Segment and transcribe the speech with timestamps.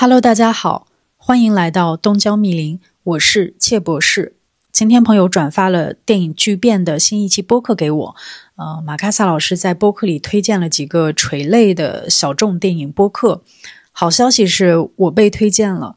[0.00, 0.86] Hello，大家好，
[1.16, 4.36] 欢迎来到东郊密林，我是切博士。
[4.70, 8.16] 今天朋友转发了电影巨变的新一期播客给我，
[8.54, 13.42] 呃，马卡萨老师在播客里推荐了几个垂类的小众电影播客。
[13.90, 15.96] 好消息是我被推荐了，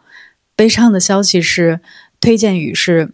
[0.55, 1.79] 悲伤的消息是
[2.19, 3.13] 推荐语是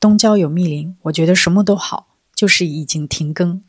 [0.00, 3.62] 东郊有密林，我觉得什么都好，就是已经停更。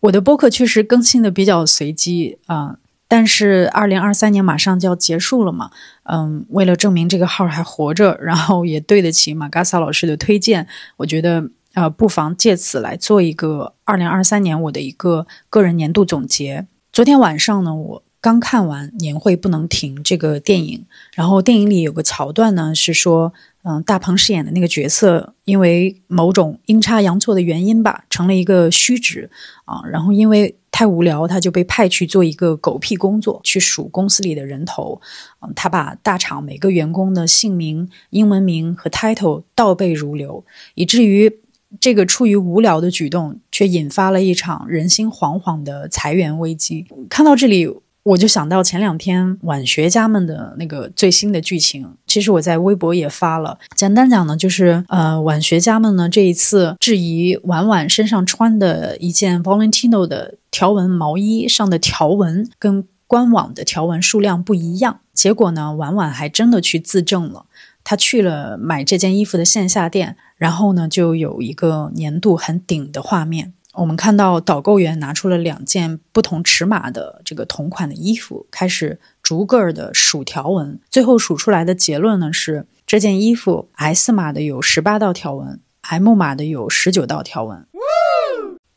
[0.00, 2.76] 我的播客确实更新的比较随机啊。
[3.08, 5.70] 但是二零二三年马上就要结束了嘛，
[6.02, 16.66] 嗯，为了证明这个号还活着，然后也对得起马嘎萨老师的推荐，我觉得呃，不妨借此来做一个二零二三年我的一个个人年度总结。
[16.92, 23.32] 昨天晚上呢，我刚看完《年会不能停》这个电影，然后电影里有个桥段呢，是说。
[23.64, 29.28] 嗯，大鹏饰演的那个角色，因为某种阴差阳错的原因吧，成了一个虚职
[29.66, 29.82] 啊。
[29.90, 34.98] 然后因为太无聊，他就被派去做一个狗屁工作，去数公司里的人头。
[35.40, 40.42] 嗯，他把大厂每个员工的姓名、英文名和 title 倒背如流，
[40.74, 41.30] 以至于
[41.78, 46.86] 这个出于无聊的举动，却引发了一场人心惶惶的裁员危机。
[47.10, 47.68] 看到这里。
[48.08, 53.58] 我就想到前两天晚学家们的那个最新的剧情，其实我在微博也发了。
[53.76, 65.00] 简单讲呢，就是呃，晚学家们呢这一次质疑婉婉身上穿的一件 Valentino 的条纹毛衣上的条纹跟官网的条纹数量不一样。
[65.12, 67.44] 结果呢，婉婉还真的去自证了，
[67.84, 73.52] 她去了买这件衣服的线下店，然后呢，就有一个粘度很顶的画面。
[73.78, 87.64] 我们看到导购员拿出了两件不同尺码的这个同款的衣服，开始逐个的数条纹，最后数出来的结论呢是这件衣服 S 码的有十八道条纹，M 码的有十九道条纹。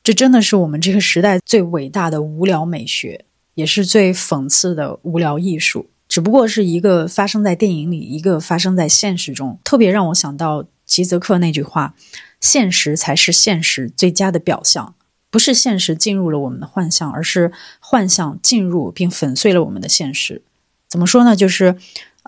[0.04, 5.90] 这真的是我们这个时代最伟大的无聊美学，也是最讽刺的无聊艺术。
[6.08, 11.96] 只不过是一个发生在电影里，一个发生在现实中，特别让我想到吉泽克那句话。
[12.42, 14.96] 现实才是现实最佳的表象，
[15.31, 20.44] 不是现实进入了我们的幻象，而是幻象进入并粉碎了我们的现实。
[20.88, 21.36] 怎么说呢？
[21.36, 21.78] 就是，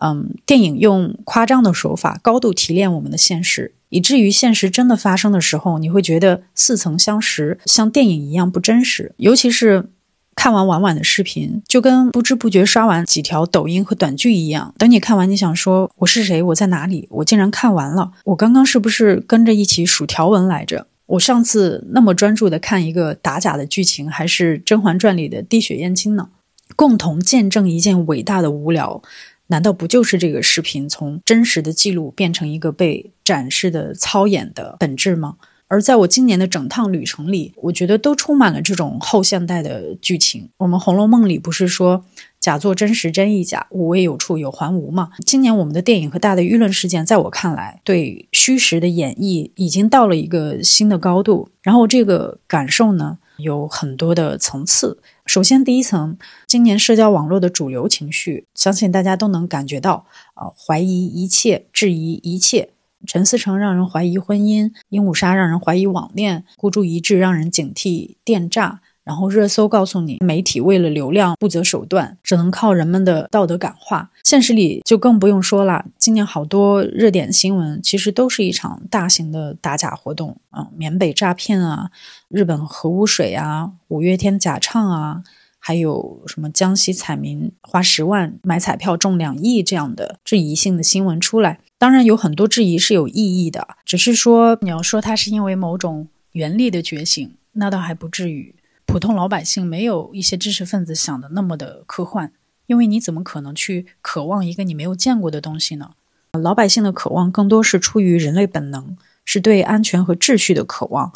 [0.02, 9.14] 嗯，电影用夸张的手法高度提炼我们的现实，以至于现实真的发生的时候，你会觉得似曾相识，像电影一样不真实。
[9.18, 9.90] 尤其是。
[10.36, 14.74] 看完婉婉的视频，就跟不知不觉刷完几条抖音和短剧一样。
[14.80, 16.42] 等你看完，你想说我是谁？
[16.42, 17.08] 我在哪里？
[17.12, 18.12] 我竟然看完了。
[18.26, 20.88] 我刚刚是不是跟着一起数条纹来着？
[21.06, 26.30] 我上次那么专注的看一个打假的剧情，还是《甄嬛传》里的滴血验亲呢？
[26.76, 29.02] 共同见证一件伟大的无聊，
[29.48, 35.36] 难道不就是这个视频从真实的记录变成一个被展示的操演的本质吗？
[35.68, 40.50] 而在我今年的整趟旅程里，我觉得都充满了这种后现代的剧情。
[40.58, 42.06] 我们《红楼梦》里不是说
[42.44, 45.12] 假作真时真亦假，无为有处有还无嘛？
[45.26, 51.48] 今年我们的电影和大的舆论事件，在我看来，对虚实的演绎已经到了一个新的高度。
[51.62, 55.00] 然后这个感受呢，有很多的层次。
[55.26, 62.72] 首先，第一层，今年社交网络的主流情绪，相信大家都能感觉到啊，怀疑一切，质疑一切。
[63.06, 74.10] 陈思诚让人怀疑婚姻，鹦鹉杀让人怀疑网恋，孤注一掷让人警惕电诈，然后热搜告诉你，媒体为了流量不择手段，只能靠人们的道德感化。
[74.24, 81.92] 现实里就更不用说了，今年好多热点新闻其实都是一场大型的打假活动啊，缅北诈骗啊，
[82.30, 85.24] 日本核污水啊，五月天假唱啊。
[85.66, 91.62] 还有什么江西彩民花十万买彩票中两亿这样的质疑性的新闻出来？
[91.78, 98.54] 当然有很多质疑是有意义的，只是说你要说它是因为某种原力的觉醒，那倒还不至于。
[98.86, 102.32] 普通老百姓没有一些知识分子想的那么的科幻，
[102.68, 105.92] 因为你怎么可能去渴望一个你没有见过的东西呢？
[106.34, 111.12] 老百姓的渴望更多是出于人类本能，是对安全和秩序的渴望。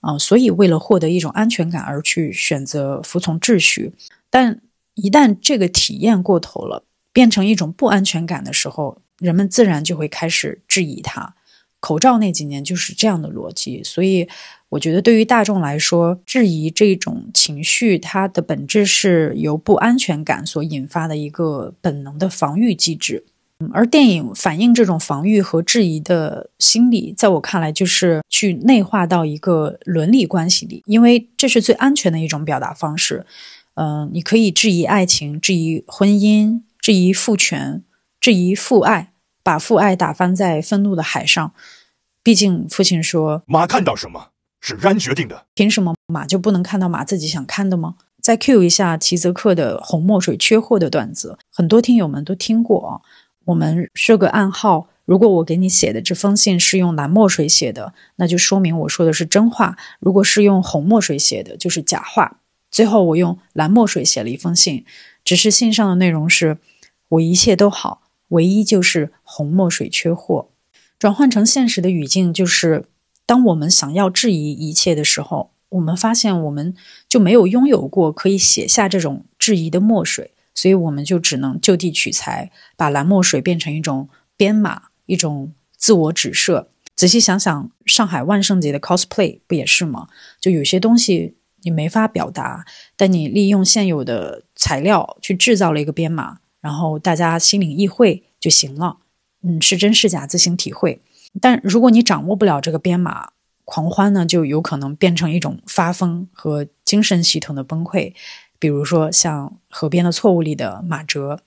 [0.00, 3.92] 啊，所以为了获得一种安全感而去选择服从秩序，
[4.30, 4.60] 但
[4.94, 11.34] 一旦这个体验过头了，变成一种不安全感的时候，人们自然就会开始质疑它。
[11.80, 14.28] 口罩那几年就是这样的逻辑，所以
[14.68, 23.24] 我觉得对于大众来说，质疑这种情绪，它的本质是由不安全感所引发的一个本能的防御机制。
[23.72, 33.24] 而电影反映这种防御和质疑的心理，在我看来，就是去内化到一个伦理关系里，因为这是最安全的一种表达方式。
[33.76, 37.82] 嗯，你可以质疑爱情，质疑婚姻，质疑父权，
[38.20, 39.12] 质疑父爱，
[39.46, 41.52] 把父爱打翻在愤怒的海上。
[42.24, 53.00] 毕竟父亲说：“马看到什么是然决定的，凭什么马就不能看到马自己想看的吗？”再 cue 一下齐泽克的红墨水缺货的段子，很多听友们都听过啊。
[53.44, 62.40] 我们设个暗号，如果我给你写的这封信是用蓝墨水写的，那就说明我说的是真话；如果是用红墨水写的，就是假话。
[62.72, 64.84] 最后我用蓝墨水写了一封信，
[65.24, 66.58] 只是信上的内容是：
[67.10, 70.48] 我一切都好，唯一就是红墨水缺货。
[70.98, 72.84] 转换成现实的语境就是，
[73.24, 75.50] 当我们想要质疑一切的时候。
[75.70, 76.74] 我们发现，我们
[77.08, 86.70] 就没有拥有过可以写下这种质疑的墨水，所以我们就只能就地取材，把蓝墨水变成一种编码，一种自我指涉。
[86.94, 90.06] 仔细想想，上海万圣节的 cosplay 不也是吗？
[90.40, 92.64] 就有些东西你没法表达，
[92.96, 98.98] 但你利用现有的材料去制造了一个编码，然后大家心领意会就行了。
[99.42, 101.00] 嗯，是真是假自行体会。
[101.40, 103.30] 但如果你掌握不了这个编码，
[103.64, 108.14] 狂欢呢，就有可能变成一种发疯和精神系统的崩溃。
[108.58, 111.40] 比如说，像《河边的错误》里的马哲，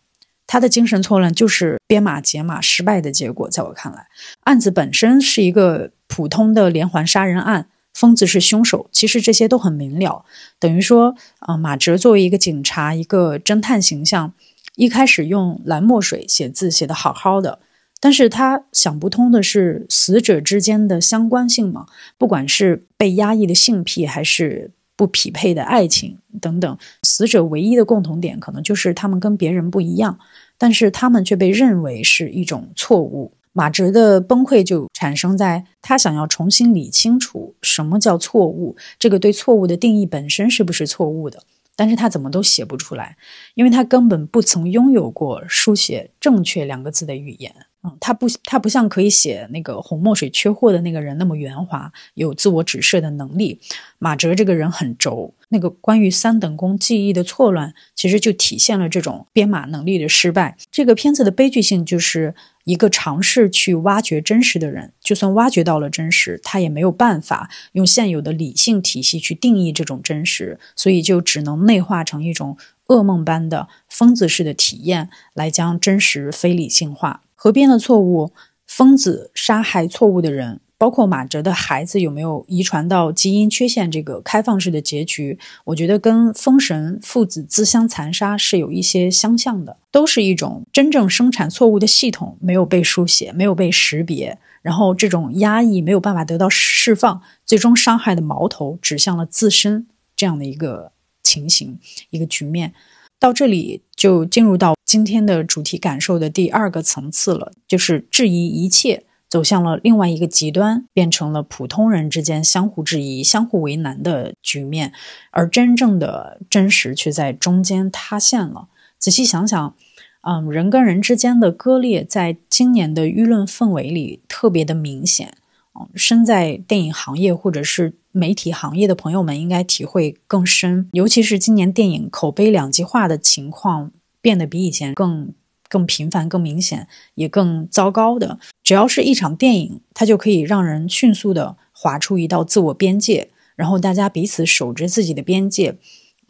[0.45, 3.49] 他的精神错乱就是编码解码失败的结果。
[3.49, 4.07] 在我看来，
[4.41, 10.23] 案子本身是一个普通的连环杀人案，疯子是凶手，其实这些都很明了。
[10.59, 14.33] 等于说，啊，马哲作为一个警察、一个侦探形象，
[14.79, 17.59] 一开始用蓝墨水写字写得好好的。
[17.99, 21.85] 但是他想不通的是，死者之间的相关性嘛？
[22.17, 30.17] 不管是被压抑的性癖，还是不匹配的爱情等等，死者唯一的共同点可能就是他们跟别人不一样，
[30.57, 33.33] 但是他们却被认为是一种错误。
[33.51, 41.43] 马哲的崩溃就产生在他想要重新理清楚什么叫错误，这个对错误的定义本身是不是错误的？
[41.79, 43.15] 但是他怎么都写不出来，
[43.53, 47.55] 因为他根本不曾拥有过书写“正确”两个字的语言。
[47.81, 53.57] 嗯，他不，他不像可以写那个红墨水缺货的那个人那么圆滑，有自我指涉的能力。
[53.99, 60.57] 马哲这个人很轴，那个关于三等功记忆的错乱，其实就体现了这种编码能力的失败。
[60.69, 62.35] 这个片子的悲剧性，就是
[62.65, 77.21] 一个尝试去挖掘真实的人，就算挖掘到了真实，他也没有办法用现有的理性体系去定义这种真实，所以就只能内化成一种噩梦般的疯子式的体验，来将真实非理性化。
[77.41, 78.33] 河边的错误，
[78.67, 83.89] 疯子杀害错误的人，包括马哲的孩子有没有遗传到基因缺陷？
[83.89, 100.91] 这个开放式的结局，我觉得跟封神父子自相残杀是有一些相像的，都是一种真正生产错误的系统没有被书写，没有被识别，然后这种压抑没有办法得到释放，最终伤害的矛头指向了自身，这样的一个
[101.23, 102.73] 情形，一个局面。
[103.17, 114.91] 到这里就进入到今天的主题感受的第二个层次了，就是质疑一切走向了另外一个极端，变成了普通人之间相互质疑、相互为难的局面，
[115.29, 118.67] 而真正的真实却在中间塌陷了。
[118.97, 119.75] 仔细想想，
[120.21, 125.35] 嗯，人跟人之间的割裂，在今年的舆论氛围里特别的明显。
[125.79, 133.91] 嗯身在电影行业或者是媒体行业的朋友们应该体会更深，尤其是今年电影口碑两极化的情况
[134.21, 135.33] 变得比以前更
[135.67, 138.39] 更频繁、更明显，也更糟糕的。
[138.63, 145.77] 只要是一场电影，它就可以让人迅速的划出一道自我边界，然后大家彼此守着自己的边界，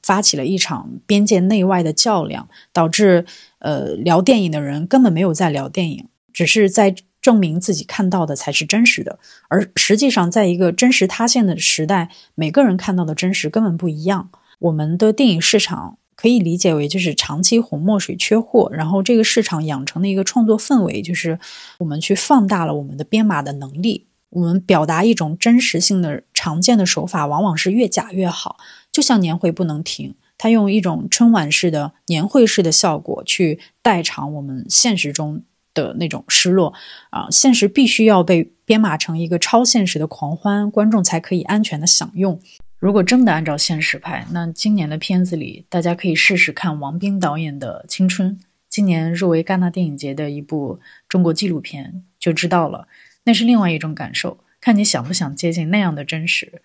[0.02, 3.26] 发起了一场边界内外的较量，导致
[3.60, 6.96] 呃聊电影的人根本没有在聊电影，只是在。
[7.22, 14.30] 证明自己看到的才是真实的，而实际上，在一个真实塌陷的时代，每个人看到的真实根本不一样。
[14.60, 21.40] 我们的电影市场可以理解为就是长期红墨水缺货，然后这个市场养成的一个创作氛围，就是
[21.78, 24.08] 我们去放大了我们的编码的能力。
[24.32, 28.58] 我们表达一种真实性的常见的手法，往往是越假越好。
[28.92, 35.44] 就像年会不能停，它用一种春晚式的年会式的效果去代偿我们现实中。
[35.76, 36.74] 的那种失落
[37.12, 42.38] 啊，现实必须要被编码成一个超现实的狂欢，观众才可以安全的享用。
[42.80, 48.38] 如果真的按照现实拍，那今年的片子里，大家可以试试看王冰导演的《青春》，
[48.70, 52.88] 今年入围戛纳电影节的一部中国纪录片，就知道了，
[53.26, 56.62] 那是另外一种感受，看你想不想接近那样的真实。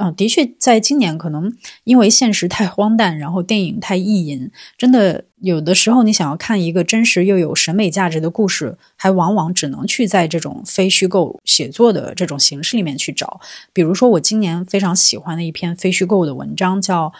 [0.00, 1.54] 啊，的确，在今年可能
[1.84, 13.42] 因为现实太荒诞，然后电影太意淫，真的有的时候你想要看一个真实又有审美价值的故事，还往往只能去在这种非虚构写作的这种形式里面去找。
[13.74, 17.08] 比如说，我今年非常喜欢的一篇非虚构的文章，叫《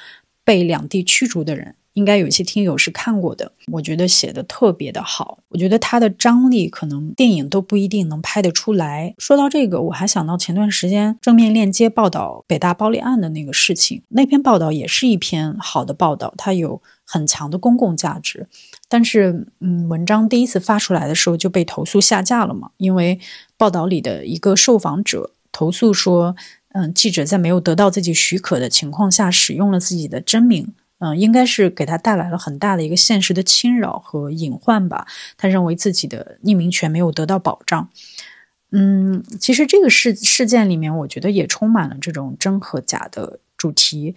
[0.43, 5.39] 被两地驱逐的人》，应该有些听友是看过的，我觉得写的特别的好。
[5.49, 9.13] 我觉得他的张力可能电影都不一定能拍得出来。
[9.19, 18.47] 说到这个，我还想到前段时间正面链接报道北大暴力案的那个事情，那篇报道也是一篇好的报道，它有很强的公共价值。
[18.89, 22.71] 但是，嗯，文章第一次发出来的时候就被投诉下架了嘛？
[22.77, 23.19] 因为
[23.57, 26.37] 报道里的一个受访者投诉说，
[26.73, 35.07] 嗯，记者在没有得到自己许可的情况下使用了自己的真名，嗯，应该是给他带来了很大的一个现实的侵扰和隐患吧。
[35.37, 37.91] 他认为自己的匿名权没有得到保障。
[38.73, 44.15] 嗯，其实这个事事件里面，我觉得也充满了这种真和假的主题。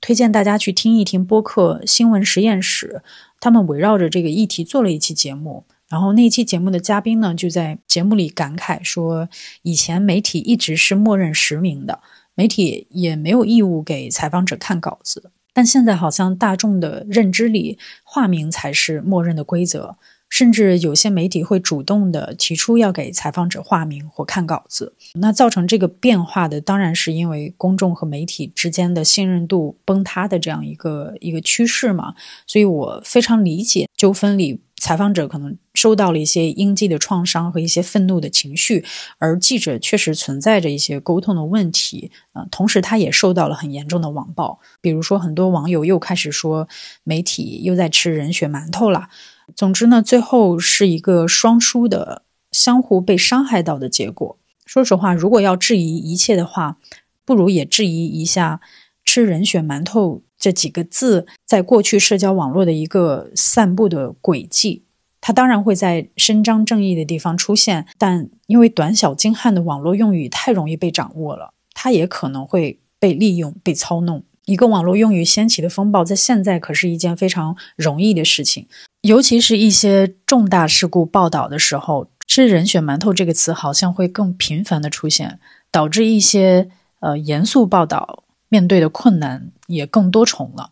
[0.00, 3.02] 推荐大家去听一听播客新闻实验室。
[3.38, 9.28] 他们围绕着这个议题做了一期节目，然后那一期节目的嘉宾呢，就在节目里感慨说，
[9.62, 12.00] 以前媒体一直是默认实名的，
[12.34, 19.96] 媒体也没有义务给采访者看稿子，但现在好像大众的认知里，化名才是默认的规则，
[20.28, 24.94] 甚至有些媒体会主动的提出要给采访者化名或看稿子。
[25.14, 32.14] 那造成这个变化的，当然是因为公众和媒体之间的信任度崩塌的这样一个一个趋势嘛。
[32.48, 38.84] 所以我非常理解纠纷里采访者可能受到了一些应激的创伤和一些愤怒的情绪，
[39.18, 42.10] 而记者确实存在着一些沟通的问题。
[42.34, 46.68] 呃，同时他也受到了很严重的网暴，比如说很多网友又开始说
[47.02, 49.08] 媒体又在吃人血馒头了。
[49.54, 54.38] 总之呢，最后是一个双输的，相互被伤害到的结果。
[54.66, 56.78] 说实话，如果要质疑一切的话，
[57.24, 58.60] 不如也质疑一下
[59.04, 64.82] “吃人血馒头”这几个字在过去社交网络的一个散布的轨迹。
[65.22, 74.22] 它当然会在伸张正义的地方出现，但因为短小精悍的网络用语太容易被掌握了，它也可能会被利用、被操弄。
[74.44, 78.66] 一个网络用语掀起的风暴，在现在可是一件非常容易的事情，
[79.00, 82.10] 尤其是一些重大事故报道的时候。
[82.26, 85.38] 吃人血馒头这个词好像会更频繁的出现，
[85.70, 86.68] 导致一些
[87.00, 88.23] 呃严肃报道
[88.54, 90.70] 面对的困难也更多重了。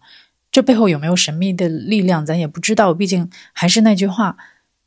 [0.53, 2.95] 这背后有没有神秘的力量，咱也不知道。
[2.95, 4.37] 毕竟还是那句话，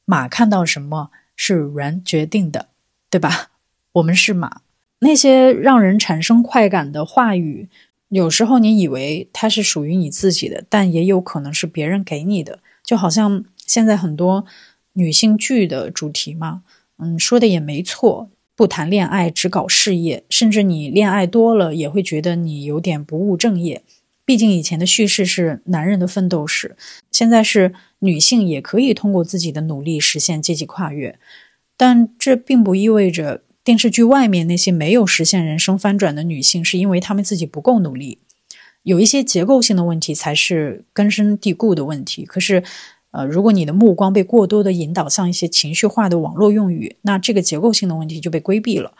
[0.05, 2.69] 马看到什么是人决定的，
[3.09, 3.49] 对吧？
[3.93, 4.61] 我们是马。
[4.99, 7.67] 那些让人产生快感的话语，
[8.07, 12.59] 有时候你以为它是属于你自己的，但也有可能是别人给你的。
[12.81, 14.45] 就好像现在很多。
[14.97, 16.63] 女性剧的主题嘛，
[16.99, 23.83] 嗯，说的也没错，不谈恋爱只搞事业，甚至你恋爱多了也会觉得你有点不务正业。
[24.23, 26.75] 毕竟以前的叙事是男人的奋斗史，
[27.11, 31.19] 现在是女性也可以通过自己的努力实现阶级跨越。
[31.77, 38.19] 但这并不意味着电视剧外面那些没有实现人生翻转的女性是因为她们自己不够努力，
[38.83, 42.23] 有一些结构性的问题才是根深蒂固的问题。
[42.25, 42.63] 可是。
[43.15, 48.91] 呃，如果你的目光被过多的引导向一些情绪化的网络用语，那这个结构性的问题就被规避了。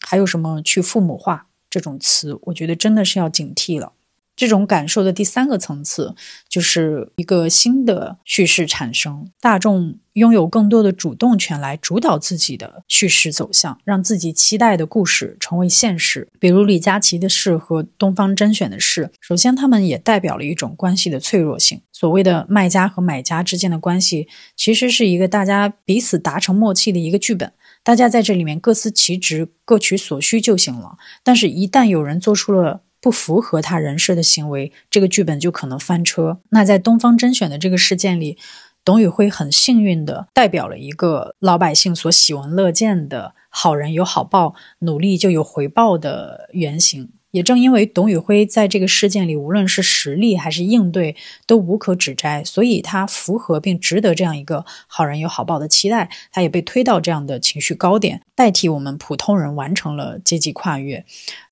[0.00, 3.92] 还有什么去父母化这种词，我觉得真的是要警惕了。
[4.36, 6.14] 这种感受的第三个层次，
[6.48, 16.28] 就是一个新的叙事产生，大众拥有更多的主动权来主导自己的叙事走向，让自己期待的故事成为现实。
[16.38, 21.80] 比如李佳琦的事和东方甄选的事，首先他们也代表了一种关系的脆弱性。
[21.92, 24.26] 所谓的卖家和买家之间的关系，
[24.56, 27.52] 其实是一个大家彼此达成默契的一个剧本，
[27.84, 30.96] 大家在这里面各司其职，各取所需就行了。
[31.22, 36.40] 但是，一旦有人做出了不符合他人设的行为，这个剧本就可能翻车。
[36.48, 38.38] 那在东方甄选的这个事件里，
[38.82, 47.10] 董宇辉很幸运的代表了一个老百姓所喜闻乐见的好人有好报，努力就有回报的原型。
[47.34, 51.16] 也正因为董宇辉在这个事件里，无论是实力还是应对
[51.48, 56.08] 都无可指摘，所以他符合并值得这样一个好人有好报的期待。
[56.30, 61.04] 他也被推到这样的情绪高点，代替我们普通人完成了阶级跨越。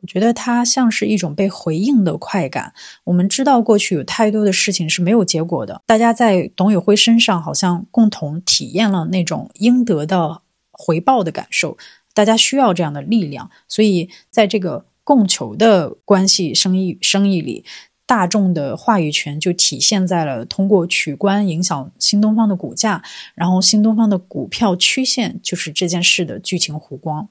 [0.02, 2.72] 我觉得他像是一种被回应的快感。
[3.02, 11.76] 我们知道过去有太多的事情是没有结果的，大家在董宇辉身上好像共同体验了那种应得的回报的感受。
[12.14, 14.86] 大家需要这样的力量，所以在这个。
[15.04, 17.64] 供求的关系生意生意里，
[18.06, 23.02] 大众的话语权就体现在了通过取关影响新东方的股价，
[23.34, 27.28] 然后新东方的股票曲线就是这件事的剧情弧光。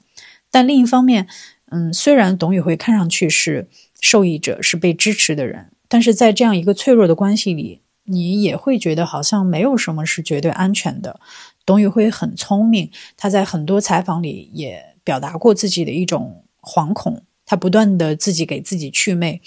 [0.49, 1.27] 但另一方面，
[1.71, 3.67] 嗯，虽然董宇辉看上去是
[4.01, 11.19] 受益者，是被支持的人，但是在这样一个脆弱的关系里，你也会觉得好像没有什么是绝对安全的。
[11.65, 17.23] 董宇辉很聪明，他在很多采访里也表达过自己的一种惶恐。
[17.51, 19.41] 他不断的自己给自己祛魅，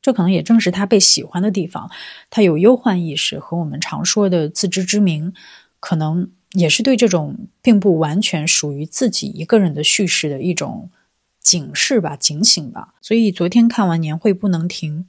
[0.00, 1.90] 这可能也正是他被喜欢的地方。
[2.30, 5.32] 他有忧患意识和我们常说的自知之明，
[5.80, 10.92] 可能也是对这种并不完全属于自己一个人的叙事的一种
[11.40, 12.94] 警示吧、警醒吧。
[13.02, 15.04] 所以昨天看完《年会不能停》，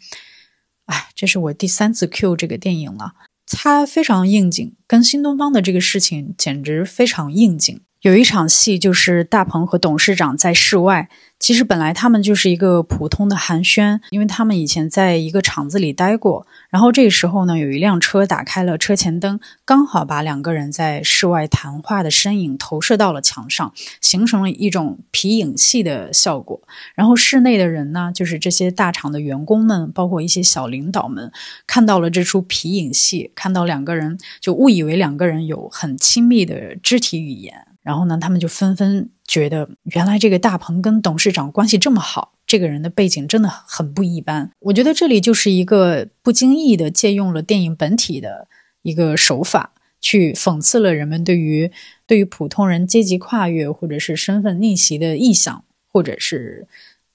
[0.86, 3.14] 哎，这是我第三次 Q 这个电影了。
[3.46, 7.80] 它非常应景，跟新东方的这个事情简直非常应景。
[8.02, 11.08] 有一场戏就是大鹏和董事长在室外。
[11.38, 16.46] 其实本来他们就是一个普通的寒暄，因为他们以前在一个厂子里待过。
[16.70, 26.62] 然后这个时候呢，有一辆车打开了车前灯，刚好把两个人在室外谈话的身影投射到了墙上，形成了一种皮影戏的效果。
[26.96, 31.32] 然后室内的人呢，就是这些大厂的员工们，包括一些小领导们，
[31.66, 37.66] 看到了这出皮影戏，看到两个人就误以为两个人有很亲密的肢体语言。
[37.84, 44.52] 然后呢，他们就纷纷觉得，原来这个大鹏跟董事长关系这么好，这个人的背景真的很不一般。
[44.60, 48.48] 我觉得这里就是一个不经意的借用了电影本体的
[48.84, 51.72] 一个手法，去讽刺了人们对于
[52.06, 56.68] 对于普通人阶级跨越或者是身份逆袭的臆想，或者是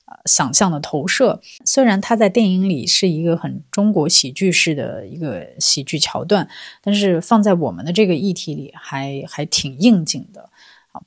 [0.07, 1.41] 呃想象的投射。
[1.65, 6.49] 虽然他在电影里是一个很中国喜剧式的一个喜剧桥段，
[6.83, 10.51] 但是放在我们的这个议题里，还还挺应景的。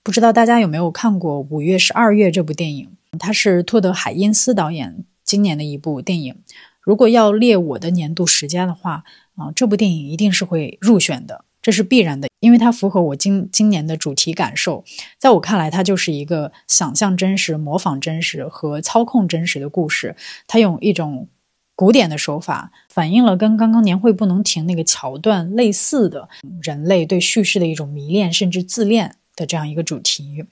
[0.03, 2.89] 不知道大家有没有看过《五月十二月》这部电影？
[3.17, 6.36] 它是托德·海因斯导演今年的一部电影。
[6.81, 9.03] 如果要列我的年度十佳的话，
[9.36, 14.84] 啊，这部电影一定是会入选的，这是必然的，因为它符合我今今年的主题感受。
[15.17, 20.15] 在我看来，它就是一个想象真实、模仿真实和操控真实的故事。
[20.48, 21.27] 它用一种
[21.75, 26.27] 古典的手法，反映了跟刚刚年会不能停那个桥段类似的
[26.62, 29.15] 人类对叙事的一种迷恋，甚至自恋。
[29.39, 30.43] 的这样一个主题，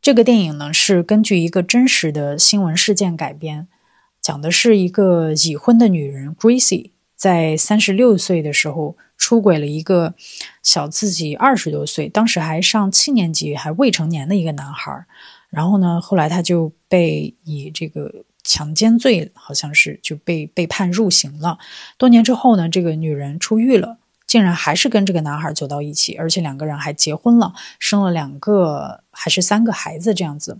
[0.00, 3.66] 这个电影呢是根据一个真实的新闻事件改编，
[4.22, 10.14] 讲的是一个已婚的女人 Gracie 在三十六岁的时候出轨了一个
[10.62, 15.04] 小自己二十多岁，当时还上七年级还未成年的一个男孩。
[15.50, 21.58] 然后呢，后来他就被以这个强奸罪，好像是就被被判入刑了。
[21.96, 23.97] 多年之后呢，这个女人出狱了。
[24.28, 30.58] 竟然还是跟这个男孩走到一起，而且两个人还结婚了，生了两个还是三个孩子这样子。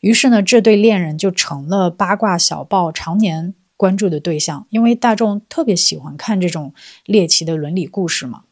[0.00, 6.72] 于是呢，这对恋人就成了八卦小报常年关注的对象，因为大众特别喜欢看这种
[7.04, 8.44] 猎奇的伦理故事嘛。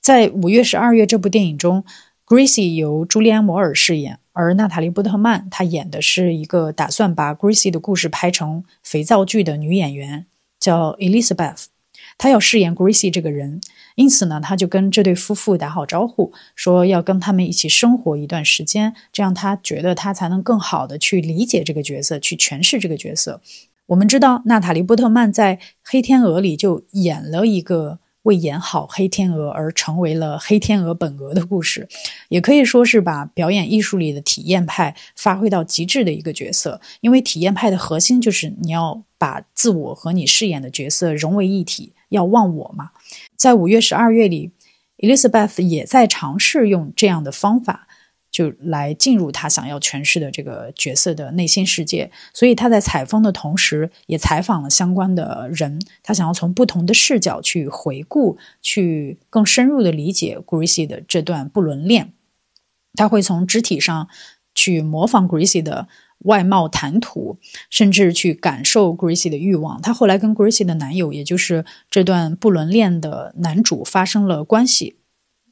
[0.00, 1.84] 在《五月十二月》这部电影中
[2.26, 10.26] ，Gracie 由朱利安·摩尔饰演，而娜塔莉·波特曼她演的是一个打算把 Gracie 的故事拍成肥皂剧的女演员，
[10.58, 11.66] 叫 Elizabeth。
[12.18, 13.60] 她要饰演 Gracie 这个人。
[13.94, 23.40] 因此呢，他就跟这对夫妇打好招呼，说要跟他们一起生活一段时间，这样他觉得他才能更好的去理解这个角色，去诠释这个角色。
[23.86, 31.88] 我们知道，娜塔莉·波特曼在《黑天鹅》里就演了一个为演好黑天鹅而成为了黑天鹅本鹅的故事，
[32.28, 36.80] 也可以说是把表演艺术里的体验派发挥到极致的一个角色。
[37.00, 42.92] 因为体验派的核心就是你要把自我和你饰演的角色融为一体，要忘我嘛。
[43.36, 44.52] 在五月十二月里
[44.98, 47.88] ，Elizabeth 也在尝试用这样的方法，
[48.30, 52.10] 就来进入他想要诠释的这个角色的内心世界。
[52.32, 55.80] 所以他在采风的同时，也采访了相关的人。
[56.02, 62.12] 他想要从不同的视角去回顾，去更深入的理解 Gracie 的这段不伦恋。
[62.94, 64.08] 他会从肢体上
[64.54, 65.88] 去模仿 Gracie 的。
[66.24, 67.36] 外貌、谈吐，
[67.68, 69.80] 甚至去感受 Gracie 的欲望。
[69.82, 74.96] 她后来跟 Gracie 的男友，也就是这段不伦恋的男主发生了关系，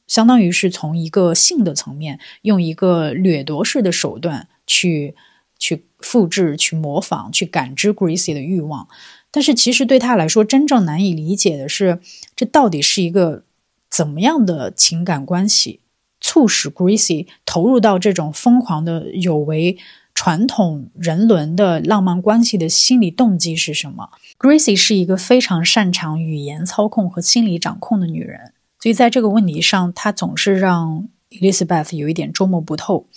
[0.07, 5.15] 相当于是从一个性的层面，用一个掠夺式的手段去
[5.59, 8.87] 去复制、去模仿、去感知 Gracie 的欲望。
[9.29, 11.99] 但是其实对他来说，真正难以理解的是，
[12.35, 13.43] 这到底是一个
[13.89, 15.81] 怎么样的情感关系，
[16.19, 19.77] 促使 Gracie 投入到这种疯狂的有为。
[20.13, 33.07] 传统人伦的浪漫关系的心理动机是什么？Gracie 是一个非常擅长语言操控和心理掌控的女人，所以在这个问题上，她总是让 Elizabeth 有一点捉摸不透。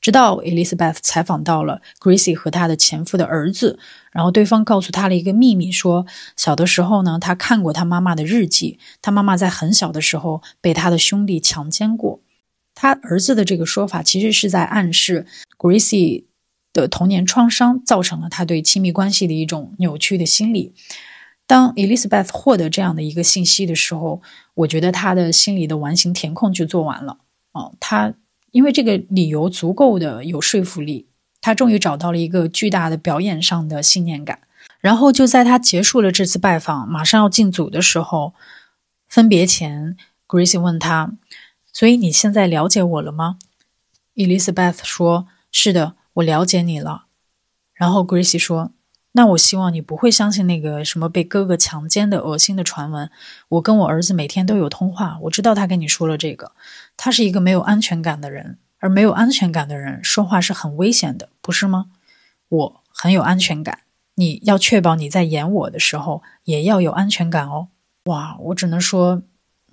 [0.00, 3.78] 直到 Elizabeth 采访到了 Gracie 和她的前夫的儿子，
[4.10, 12.20] 然后对方告诉她了一个秘密，说小的时候呢，他看过他妈妈的日记，他妈妈在很小的时候被他的兄弟强奸过。
[12.74, 16.24] 他儿子的这个说法其实是在暗示 Gracie。
[16.72, 20.74] 的童年创伤造成了他对亲密关系的一种扭曲的心理。
[21.46, 24.22] 当 Elizabeth 获得这样的一个信息的时候，
[24.54, 27.18] 我觉得他的心里的完形填空就做完了。
[27.52, 28.14] 哦，他
[28.52, 31.06] 因为这个理由足够的有说服力，
[31.40, 34.38] 他终于找到了一个巨大的表演上的信念感。
[34.80, 38.34] 然后就在他结束了这次拜访，马上要进组的时候，
[39.08, 41.12] 分别前，Gracie 问他
[41.72, 43.38] ：“所以你现在了解我了吗
[44.14, 47.06] ？”Elizabeth 说：“是的，我了解你了。”
[47.74, 48.72] 然后 Gracie 说。
[49.14, 53.10] 那我希望你不会相信那个什么被哥哥强奸的恶心的传闻。
[53.50, 56.52] 我跟我儿子每天都有通话，我知道他跟你说了这个。
[56.96, 61.90] 他是一个没有安全感的人，而没有安全感的人说话是很危险的，不是吗？
[62.48, 63.80] 我很有安全感，
[64.14, 67.68] 你要确保你在演我的时候也要有安全感哦。
[68.04, 69.20] 哇，我只能说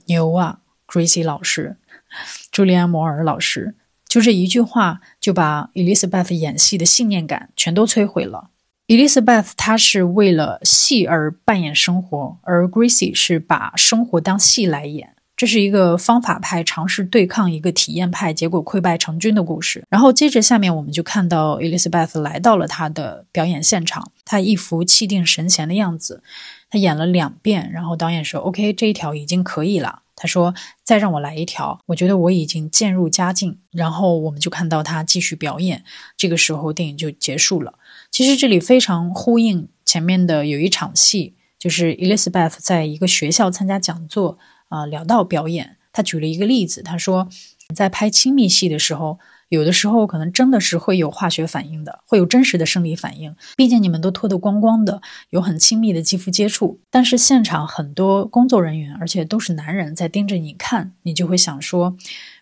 [0.08, 1.78] 牛啊，Gracie 老师，
[2.52, 3.76] 朱利安·摩尔老师，
[4.10, 8.50] 就这一句话就把 Elizabeth 演戏的信念感全都摧毁了。
[8.88, 15.16] Elizabeth，她是为了戏而扮演生活，而 Gracie 是把生活当戏来演。
[15.40, 19.82] 这是一个方法派尝试对抗一个体验派，结果溃败成军的故事。
[19.90, 26.22] 然后接着下面我们就看到 Elizabeth 来到了她的表演现场，她一副气定神闲的样子。
[26.70, 35.86] 她演了两遍，然后导演说：“OK，这一条已经可以了。”他说：“再让我来一条，我觉得我已经渐入佳境。”然后我们就看到他继续表演。
[36.18, 37.76] 这个时候电影就结束了。
[38.12, 44.38] 其实这里非常呼应前面的有一场戏，就是 Elizabeth 在一个学校参加讲座，
[44.70, 47.28] 啊，聊到表演，他举了一个例子，他说，
[47.76, 55.02] 在拍亲密戏的时候，有的时候可能真的是会有化学反应的，会有真实的生理反应，毕竟你们都脱得光光的，
[55.32, 61.98] 有很亲密的肌肤接触，但是现场很多工作人员，而且都是男人在盯着你看，你就会想说，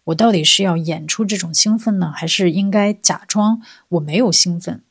[0.05, 4.83] 我到底是要演出这种兴奋呢，还是应该假装我没有兴奋？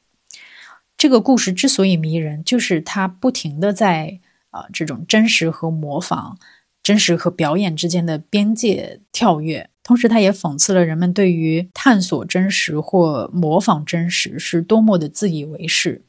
[0.96, 6.38] 这个故事之所以迷人，就是它不停的在啊这种真实和模仿、
[6.86, 16.04] 真实和表演之间的边界跳跃，同时它也讽刺了人们对于探索真实或模仿真实是多么的自以为是。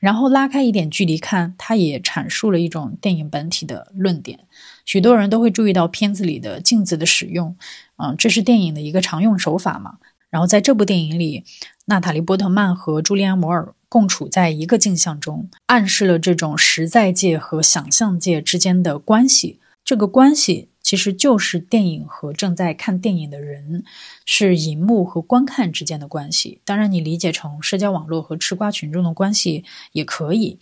[0.00, 4.40] 然后拉开一点距离看，它也阐述了一种电影本体的论点。
[4.86, 7.54] 许多人都会注意到片子里的镜子的使用，
[7.98, 9.98] 嗯，这是电影的一个常用手法嘛。
[10.30, 11.44] 然后在这部电影里，
[11.84, 13.74] 娜塔莉波特曼和朱利安摩尔。
[13.88, 19.60] 共处在一个镜像中，暗示了这种实在界和想象界之间的关系。
[19.86, 23.84] 这个关系其实就是电影和正在看电影的人，
[24.24, 26.60] 是荧幕和观看之间的关系。
[26.64, 30.58] 当然，你理解成社交网络和吃瓜群众的关系也可以。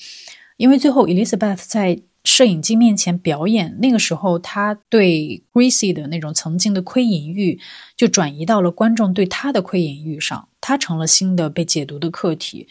[0.58, 7.58] 因为最后，Elizabeth 在摄影机面前表演，那个时候他对 Gracie 的那种曾经的窥隐欲，
[7.96, 12.68] 就转移到了观众对他的窥隐欲上，他成了新的被解读的客体。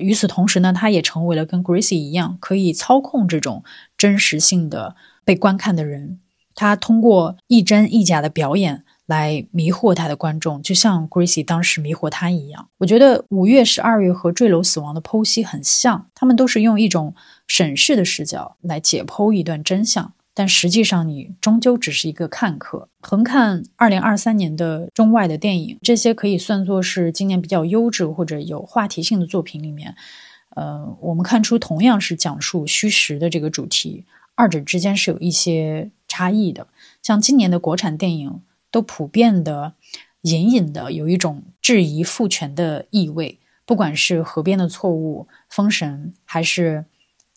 [0.00, 3.62] 与此同时呢，他也成为了跟 Gracie 一样可以操控这种
[3.96, 4.96] 真实性的
[5.28, 6.20] 被观看的人。
[6.54, 12.70] 他通过一真一假的表演来迷惑他的观众，就像 Gracie 当时迷惑他一样。
[12.78, 17.14] 我觉得《五月十二月》和《坠楼死亡》的剖析很像，他们都是用一种
[17.46, 20.14] 审视的视角来解剖一段真相。
[20.32, 22.88] 但实际上，你终究只是一个看客。
[23.00, 29.94] 横看二零二三年的中外的电影，这些可以算作是今年比较优质或者有话题性的作品里面，
[30.56, 34.06] 呃，我们看出同样是讲述虚实的这个主题，
[34.38, 36.68] 二者之间是有一些差异的。
[37.02, 39.74] 像今年的国产电影，都普遍的、
[40.20, 46.78] 隐隐的有一种质疑父权的意味，不管是《河边的错误》《封神》，还是《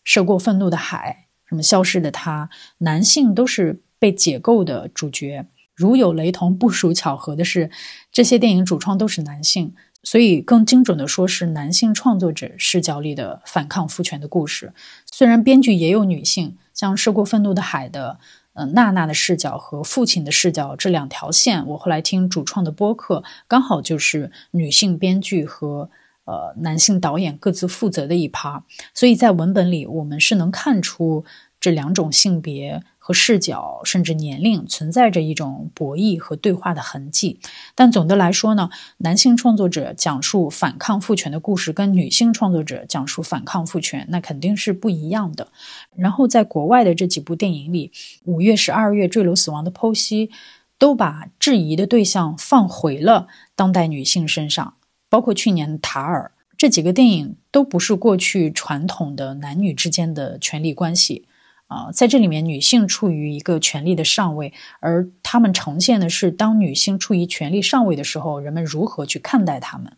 [0.03, 1.25] 涉过愤怒的海》。
[1.49, 2.51] 什么消失的他？
[2.77, 5.47] 男性都是被解构的主角。
[5.73, 7.71] 如有雷同，不属巧合的是，
[8.11, 14.71] 这些电影主创都是男性，所以更精准的说是男性创作者视角里的反抗父权的故事。
[15.11, 18.17] 虽然编剧也有女性，像《涉过愤怒的海》的，
[18.53, 25.91] 呃，娜娜的视角和父亲的视角这两条线，我后来听主创的播客，刚好就是女性编剧和。
[26.23, 28.63] 呃，男性导演各自负责的一趴，
[28.93, 31.25] 所以在文本里，我们是能看出
[31.59, 37.39] 这两种性别和视角，甚至年龄存在着一种博弈和对话的痕迹。
[37.73, 45.47] 但总的来说呢，男性创作者讲述反抗父权的故事，跟女性创作者讲述反抗父权，那肯定是不一样的。
[45.95, 47.89] 然后，在国外的这几部电影里，
[48.25, 50.29] 《五月十二月》《坠楼死亡》的剖析，
[50.77, 54.75] 都把质疑的对象放回了当代女性身上。
[55.09, 61.25] 包括去年的《塔尔》这几个电影都不是过去传统的男女之间的权力关系
[61.71, 69.93] 啊，在这里面女性处于一个权力的上位，而他们呈现的是当女性处于权力上位的时候，人们如何去看待他们。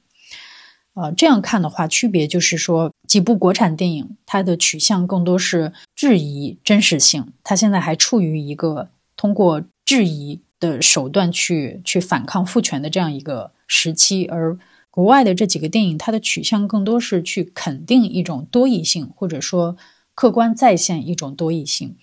[0.93, 14.55] 呃，这样看的话，区别就是说，几部国产电影它的取向更多是质疑真实性，它现在还处于一个通过质疑的手段去去反抗父权的这样一个时期，而。
[14.95, 19.75] 国外的这几个电影，它的取向更多是去肯定一种多异性，或者说
[20.15, 21.95] 客观再现一种多义性。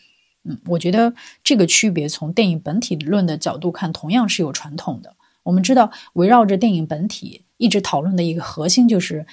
[0.44, 5.16] 嗯，我觉得这个区别从电影本体论的角度看，同样是有传统的。
[5.42, 9.26] 我们知道，围绕着电影本体一直讨论的一个核心就是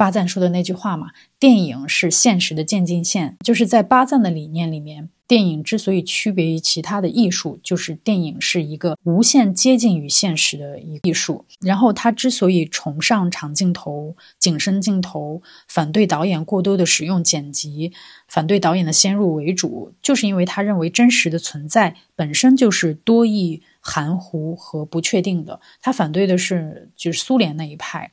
[0.00, 5.10] 巴赞说的那句话嘛：“电影是现实的渐进线。”就是在巴赞的理念里面。
[5.28, 11.44] 电影之所以区别于其他的艺术，就是电影是一个无限接近于现实的一艺术。
[11.60, 17.92] 然后，他之所以崇尚长镜头、景深镜头，反对导演过多的使用剪辑，
[18.26, 25.60] 反对导演的先入为主，就是因为他认为真实的存在本身就是多义、含糊和不确定的。
[25.80, 28.10] 他反对的是就是苏联那一派。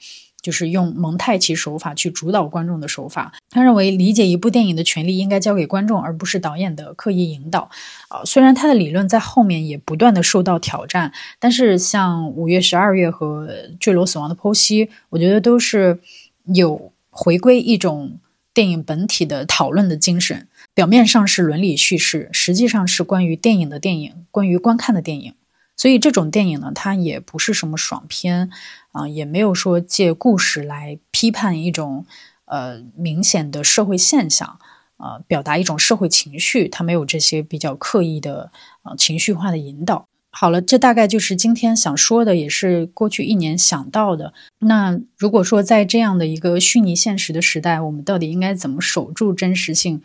[0.47, 3.33] 就是用蒙太奇手法去主导观众的手法。
[3.49, 7.69] 他认为理解一部电影的权利应该交给观众，而不是导演的刻意引导。
[8.07, 13.45] 啊，虽然他的理论在后面也不断的受到挑战，但是像《五月、十二月》和
[13.77, 15.99] 《坠楼死亡的剖析》，我觉得都是
[16.45, 18.17] 有回归一种
[18.53, 20.47] 电影本体的讨论的精神。
[20.73, 25.33] 表面上是伦理叙事，实际上是关于电影的电影，关于观看的电影。
[25.77, 28.49] 所以这种电影呢，它也不是什么爽片。
[28.93, 32.07] 啊，也没有说借故事来批判一种
[32.45, 34.57] 呃明显的社会现象，
[34.97, 40.07] 呃，表达一种社会情绪，它没有这些比较刻意的呃情绪化的引导。
[40.31, 44.33] 好了，这大概就是今天想说的，也是过去一年想到的。
[44.57, 50.01] 那如果说在这样的一个虚拟现实的时代，我们到底应该怎么守住真实性？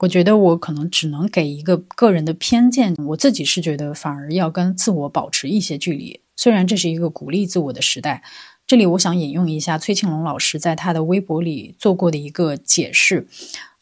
[0.00, 6.20] 我觉得我可能只能给一个个人的偏见，我自己是觉得反而要跟自我保持一些距离。
[6.36, 8.22] 虽然这是一个鼓励自我的时代，
[8.66, 13.28] 这里我想引用一下崔庆龙老师在他的微博里做过的一个解释。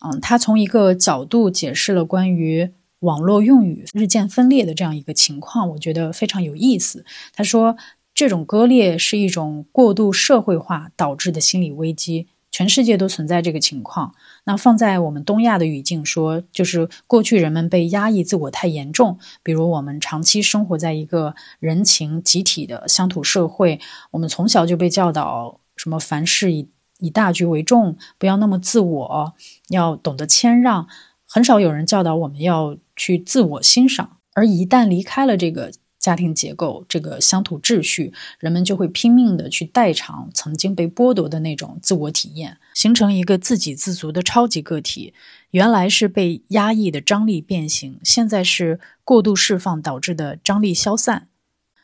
[0.05, 2.71] 嗯，他从一个角度解释了关于
[3.01, 7.05] 网络用语日渐分裂的这样一个情况，我觉得非常有意思。
[7.33, 7.77] 他说，
[8.15, 12.27] 这种割裂是一种过度社会化导致的心理危机。
[12.53, 14.15] 全世界都存在这个情况。
[14.45, 23.81] 那放在我们东亚的语境说，就是过去人们被压抑自我太严重，比如我们长期生活在一个人情集体的乡土社会，
[24.13, 29.35] 我们从小就被教导什么凡事以以大局为重，不要那么自我，
[29.71, 30.87] 要懂得谦让。
[31.27, 35.73] 很少有人教导我们要去自我欣赏，而一旦离开了这个。
[36.03, 45.15] 家庭结构这个乡土秩序，人们就会拼命的去代偿曾经被剥夺的那种自我体验，形成一个自给自足的超级个体。
[45.53, 51.29] 原来是被压抑的张力变形，现在是过度释放导致的张力消散。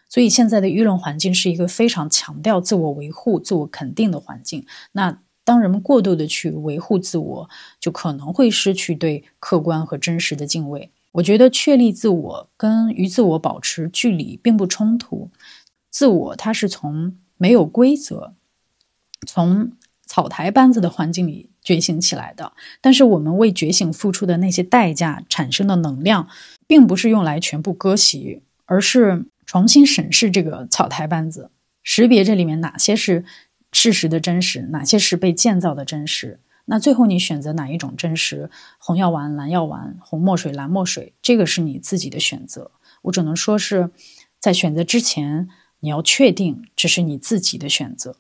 [0.09, 4.67] 所以现在的舆论环境是一个非常强调自我维护、自我肯定的环境。
[4.93, 10.91] 那当人们过度的去维护自我，就可能会失去对客观和真实的敬畏。
[11.13, 15.31] 我觉得确立自我跟与自我保持距离并不冲突。
[15.91, 18.35] 自我它是从没有规则、
[19.27, 19.73] 从
[20.07, 26.29] 草台班子的环境里觉醒起来的，但是我们为觉醒付出的那些代价产生的能量，
[26.67, 31.51] 并不是用来全部割席，而是重新审视这个草台班子，
[31.83, 33.25] 识别这里面哪些是
[33.73, 36.39] 事实的真实，哪些是被建造的真实。
[36.71, 38.51] 那最后你选择哪一种真实？
[38.79, 42.71] 红药丸、蓝药丸、红墨水、蓝墨水，这个是你自己的选择。
[43.03, 43.91] 我只能说是
[44.39, 45.49] 在选择之前，
[45.81, 48.17] 你要确定这是你自己的选择。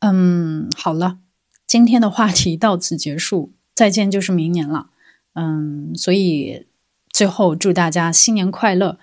[0.00, 1.18] 嗯，好了，
[1.66, 4.90] 今天的话题到此结束，再见就是明年了。
[5.32, 6.66] 嗯，所以
[7.08, 8.98] 最后祝大家新年快乐，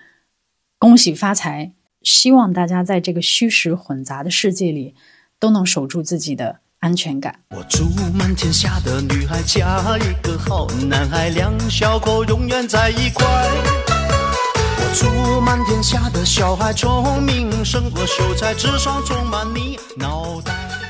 [0.78, 1.72] 恭喜发财！
[2.00, 4.94] 希望大家在这个虚实混杂的世界里，
[5.38, 6.60] 都能守住自己的。
[6.82, 7.32] 安全感。
[7.50, 13.24] 我祝满天下的女孩嫁一个好男孩，两小口永远在一块。
[14.78, 20.81] 我祝满天下的小孩聪明胜过秀才，智商充满你脑袋。